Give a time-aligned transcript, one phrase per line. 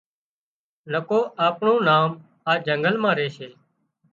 [0.91, 2.09] نڪو آپڻون نام
[2.49, 3.49] آ جنگل مان ريشي